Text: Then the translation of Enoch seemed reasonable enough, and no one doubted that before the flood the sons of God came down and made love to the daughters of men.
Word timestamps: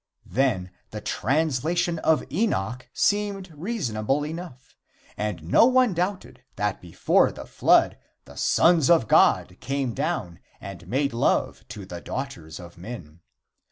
Then 0.25 0.71
the 0.89 0.99
translation 0.99 1.99
of 1.99 2.23
Enoch 2.33 2.89
seemed 2.91 3.51
reasonable 3.55 4.25
enough, 4.25 4.75
and 5.15 5.43
no 5.43 5.67
one 5.67 5.93
doubted 5.93 6.41
that 6.55 6.81
before 6.81 7.31
the 7.31 7.45
flood 7.45 7.99
the 8.25 8.35
sons 8.35 8.89
of 8.89 9.07
God 9.07 9.57
came 9.59 9.93
down 9.93 10.39
and 10.59 10.87
made 10.87 11.13
love 11.13 11.67
to 11.67 11.85
the 11.85 12.01
daughters 12.01 12.59
of 12.59 12.79
men. 12.79 13.19